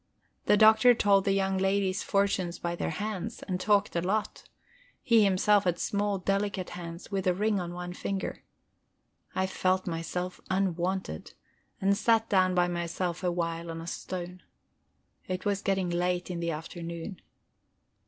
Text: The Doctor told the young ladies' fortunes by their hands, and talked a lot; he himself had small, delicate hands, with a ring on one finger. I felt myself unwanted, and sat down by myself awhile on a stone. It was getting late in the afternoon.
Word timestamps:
The 0.47 0.57
Doctor 0.57 0.95
told 0.95 1.25
the 1.25 1.31
young 1.31 1.59
ladies' 1.59 2.01
fortunes 2.01 2.57
by 2.57 2.75
their 2.75 2.89
hands, 2.89 3.43
and 3.43 3.61
talked 3.61 3.95
a 3.95 4.01
lot; 4.01 4.49
he 5.03 5.23
himself 5.23 5.65
had 5.65 5.77
small, 5.77 6.17
delicate 6.17 6.71
hands, 6.71 7.11
with 7.11 7.27
a 7.27 7.35
ring 7.35 7.59
on 7.59 7.75
one 7.75 7.93
finger. 7.93 8.41
I 9.35 9.45
felt 9.45 9.85
myself 9.85 10.41
unwanted, 10.49 11.33
and 11.79 11.95
sat 11.95 12.27
down 12.29 12.55
by 12.55 12.67
myself 12.67 13.23
awhile 13.23 13.69
on 13.69 13.79
a 13.79 13.85
stone. 13.85 14.41
It 15.27 15.45
was 15.45 15.61
getting 15.61 15.91
late 15.91 16.31
in 16.31 16.39
the 16.39 16.49
afternoon. 16.49 17.21